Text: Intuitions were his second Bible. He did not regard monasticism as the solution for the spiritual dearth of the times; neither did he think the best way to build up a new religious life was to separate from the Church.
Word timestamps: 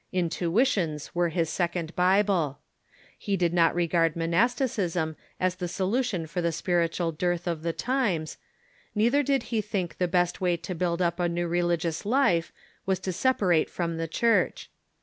Intuitions 0.11 1.13
were 1.13 1.29
his 1.29 1.47
second 1.47 1.95
Bible. 1.95 2.57
He 3.19 3.37
did 3.37 3.53
not 3.53 3.75
regard 3.75 4.15
monasticism 4.15 5.15
as 5.39 5.53
the 5.57 5.67
solution 5.67 6.25
for 6.25 6.41
the 6.41 6.51
spiritual 6.51 7.11
dearth 7.11 7.45
of 7.45 7.61
the 7.61 7.71
times; 7.71 8.39
neither 8.95 9.21
did 9.21 9.43
he 9.53 9.61
think 9.61 9.99
the 9.99 10.07
best 10.07 10.41
way 10.41 10.57
to 10.57 10.73
build 10.73 11.03
up 11.03 11.19
a 11.19 11.29
new 11.29 11.47
religious 11.47 12.03
life 12.03 12.51
was 12.87 12.97
to 13.01 13.13
separate 13.13 13.69
from 13.69 13.97
the 13.97 14.07
Church. 14.07 14.71